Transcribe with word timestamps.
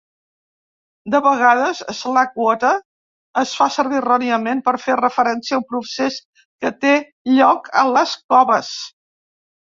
De 1.15 1.19
vegades, 1.25 1.81
"slack 1.97 2.33
water" 2.43 2.71
es 3.43 3.51
fa 3.59 3.67
servir 3.75 3.99
erròniament 3.99 4.65
per 4.71 4.75
fer 4.87 4.97
referència 5.03 5.59
a 5.59 5.61
un 5.63 5.69
procés 5.75 6.19
que 6.43 6.75
té 6.87 6.97
lloc 7.37 7.73
a 7.85 7.87
les 7.93 8.19
coves. 8.35 8.75